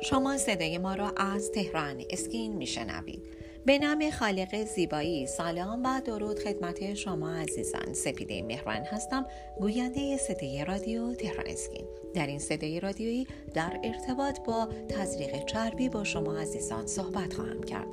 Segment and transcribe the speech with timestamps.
[0.00, 3.22] شما صدای ما را از تهران اسکین میشنوید.
[3.66, 7.92] به نام خالق زیبایی سلام و درود خدمت شما عزیزان.
[7.92, 9.26] سپیده مهران هستم
[9.60, 11.86] گوینده صدای رادیو تهران اسکین.
[12.14, 17.88] در این صدای رادیویی در ارتباط با تزریق چربی با شما عزیزان صحبت خواهم کرد.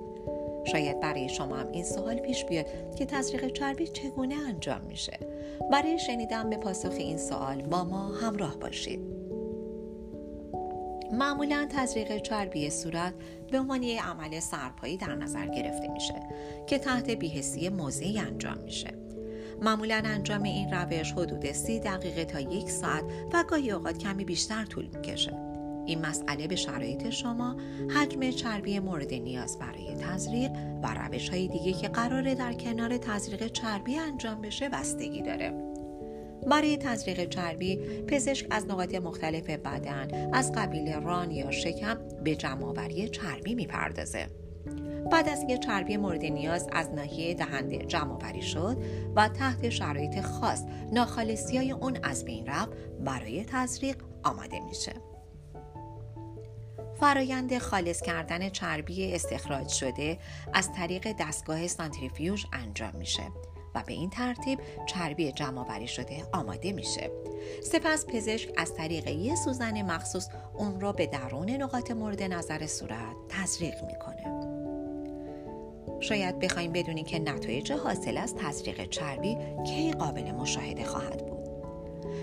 [0.66, 5.20] شاید برای شما هم این سوال پیش بیاد که تزریق چربی چگونه انجام میشه.
[5.72, 9.15] برای شنیدن به پاسخ این سوال با ما همراه باشید.
[11.14, 13.14] معمولا تزریق چربی صورت
[13.52, 16.24] به عنوان یک عمل سرپایی در نظر گرفته میشه
[16.68, 18.94] که تحت بیهسی موضعی انجام میشه.
[19.62, 24.66] معمولا انجام این روش حدود سی دقیقه تا یک ساعت و گاهی اوقات کمی بیشتر
[24.66, 25.38] طول می‌کشه.
[25.86, 27.56] این مسئله به شرایط شما
[27.96, 30.52] حجم چربی مورد نیاز برای تزریق
[30.84, 35.75] و روش های دیگه که قراره در کنار تزریق چربی انجام بشه بستگی داره.
[36.50, 37.76] برای تزریق چربی
[38.08, 44.28] پزشک از نقاط مختلف بدن از قبیل ران یا شکم به جمعآوری چربی می‌پردازه.
[45.12, 48.78] بعد از اینکه چربی مورد نیاز از ناحیه دهنده جمع شد
[49.16, 52.72] و تحت شرایط خاص ناخالصی های اون از بین رفت
[53.06, 54.94] برای تزریق آماده میشه.
[57.00, 60.18] فرایند خالص کردن چربی استخراج شده
[60.54, 63.24] از طریق دستگاه سانتریفیوژ انجام میشه.
[63.76, 67.12] و به این ترتیب چربی جمع شده آماده میشه.
[67.64, 73.16] سپس پزشک از طریق یه سوزن مخصوص اون رو به درون نقاط مورد نظر صورت
[73.30, 74.46] تزریق می‌کنه.
[76.00, 81.36] شاید بخوایم بدونیم که نتایج حاصل از تزریق چربی کی قابل مشاهده خواهد بود.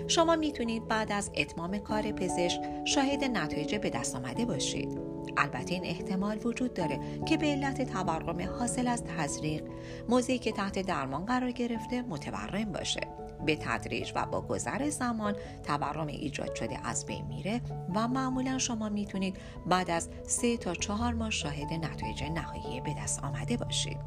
[0.07, 5.12] شما می‌تونید بعد از اتمام کار پزشک شاهد نتایج به دست آمده باشید.
[5.37, 9.63] البته این احتمال وجود داره که به علت تورم حاصل از تزریق
[10.09, 13.01] موضعی که تحت درمان قرار گرفته متورم باشه.
[13.45, 17.61] به تدریج و با گذر زمان تورم ایجاد شده از بین میره
[17.95, 23.23] و معمولا شما می‌تونید بعد از سه تا چهار ماه شاهد نتایج نهایی به دست
[23.23, 23.97] آمده باشید.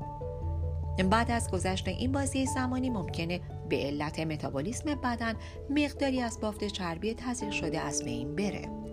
[1.11, 5.35] بعد از گذشت این بازی زمانی ممکنه به علت متابولیسم بدن
[5.71, 8.86] مقداری از بافت چربی تزریق شده از بین بره.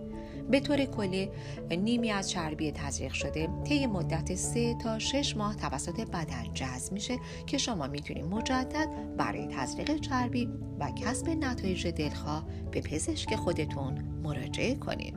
[0.50, 1.30] به طور کلی
[1.70, 7.18] نیمی از چربی تزریق شده طی مدت 3 تا 6 ماه توسط بدن جذب میشه
[7.46, 10.48] که شما می‌تونید مجدد برای تزریق چربی
[10.80, 15.14] و کسب نتایج دلخواه به پزشک خودتون مراجعه کنید.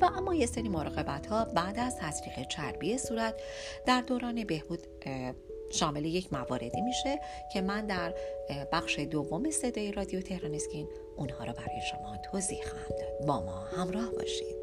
[0.00, 3.34] و اما یه سری مراقبت ها بعد از تزریق چربی صورت
[3.86, 4.86] در دوران بهبود
[5.72, 7.20] شامل یک مواردی میشه
[7.52, 8.14] که من در
[8.72, 13.26] بخش دوم صدای رادیو تهران اسکین اونها رو برای شما توضیح خواهم داد.
[13.26, 14.62] با ما همراه باشید.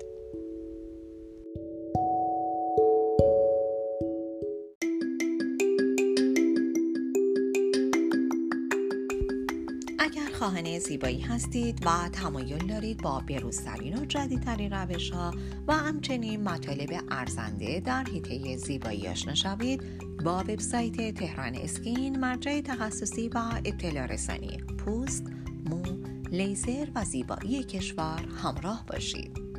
[9.99, 15.33] اگر خواهان زیبایی هستید و تمایل دارید با بروزترین و جدیدترین روش ها
[15.67, 19.83] و همچنین مطالب ارزنده در حیطه زیبایی آشنا شوید
[20.23, 25.23] با وبسایت تهران اسکین مرجع تخصصی و اطلاع رسانی پوست،
[25.66, 25.83] مو،
[26.31, 29.50] لیزر و زیبایی کشور همراه باشید.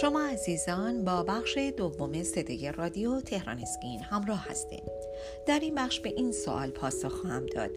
[0.00, 4.84] شما عزیزان با بخش دوم صدای رادیو تهران اسکین همراه هستیم.
[5.46, 7.70] در این بخش به این سوال پاسخ خواهم داد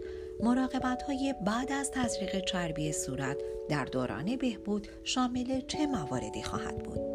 [0.44, 3.38] مراقبت های بعد از تزریق چربی صورت
[3.70, 7.11] در دوران بهبود شامل چه مواردی خواهد بود؟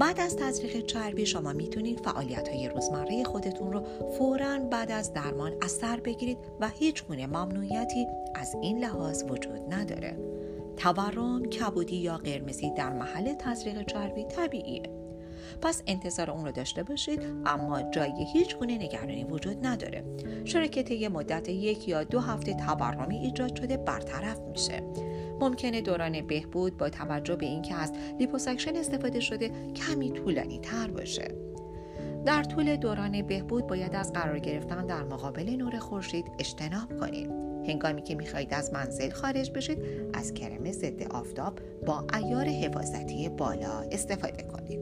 [0.00, 3.82] بعد از تزریق چربی شما می‌تونید فعالیت های روزمره خودتون رو
[4.18, 9.74] فورا بعد از درمان از سر بگیرید و هیچ گونه ممنوعیتی از این لحاظ وجود
[9.74, 10.18] نداره.
[10.76, 15.02] تورم، کبودی یا قرمزی در محل تزریق چربی طبیعیه.
[15.62, 20.04] پس انتظار اون رو داشته باشید اما جای هیچ گونه نگرانی وجود نداره
[20.44, 24.82] چرا که مدت یک یا دو هفته تورمی ایجاد شده برطرف میشه
[25.40, 31.34] ممکنه دوران بهبود با توجه به اینکه از لیپوسکشن استفاده شده کمی طولانی تر باشه.
[32.24, 37.30] در طول دوران بهبود باید از قرار گرفتن در مقابل نور خورشید اجتناب کنید.
[37.68, 39.78] هنگامی که می‌خواهید از منزل خارج بشید
[40.14, 44.80] از کرم ضد آفتاب با ایار حفاظتی بالا استفاده کنید.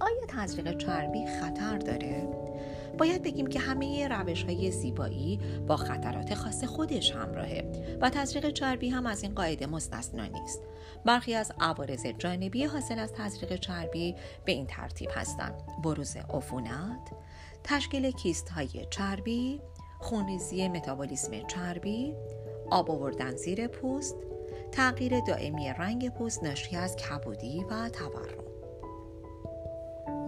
[0.00, 2.23] آیا تزریق چربی خطر داره؟
[2.98, 8.88] باید بگیم که همه روش های زیبایی با خطرات خاص خودش همراهه و تزریق چربی
[8.88, 10.62] هم از این قاعده مستثنا نیست.
[11.04, 14.14] برخی از عوارض جانبی حاصل از تزریق چربی
[14.44, 15.54] به این ترتیب هستند:
[15.84, 17.12] بروز عفونت،
[17.64, 19.60] تشکیل کیست های چربی،
[20.00, 22.14] خونریزی متابولیسم چربی،
[22.70, 24.16] آب آوردن زیر پوست،
[24.72, 28.53] تغییر دائمی رنگ پوست ناشی از کبودی و تورم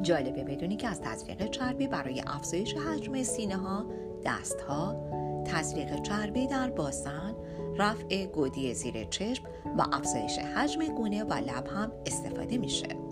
[0.02, 3.86] جالبه بدونی که از تزریق چربی برای افزایش حجم سینه ها،
[4.24, 4.96] دست ها،
[5.44, 7.34] تزریق چربی در باسن،
[7.78, 9.44] رفع گودی زیر چشم
[9.78, 13.05] و افزایش حجم گونه و لب هم استفاده میشه.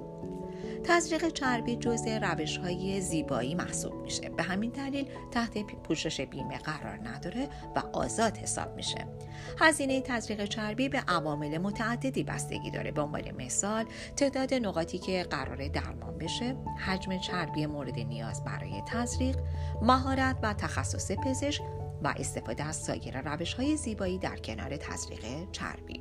[0.84, 4.28] تزریق چربی جزء روش های زیبایی محسوب میشه.
[4.28, 9.06] به همین دلیل تحت پوشش بیمه قرار نداره و آزاد حساب میشه.
[9.60, 12.90] هزینه تزریق چربی به عوامل متعددی بستگی داره.
[12.90, 13.84] به عنوان مثال
[14.16, 16.56] تعداد نقاطی که قرار درمان بشه
[16.87, 19.37] حجم چربی مورد نیاز برای تزریق
[19.82, 21.62] مهارت و تخصص پزشک
[22.04, 26.00] و استفاده از سایر روش های زیبایی در کنار تزریق چربی.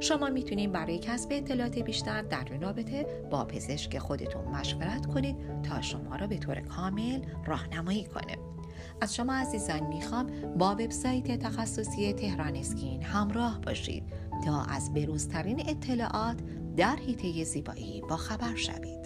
[0.00, 6.16] شما می‌تونید برای کسب اطلاعات بیشتر در رابطه با پزشک خودتون مشورت کنید تا شما
[6.16, 8.38] را به طور کامل راهنمایی کنه.
[9.00, 10.26] از شما عزیزان می‌خوام
[10.58, 14.04] با وبسایت تخصصی تهران اسکین همراه باشید
[14.44, 16.36] تا از بروزترین اطلاعات
[16.76, 19.05] در حیطه زیبایی با خبر شوید.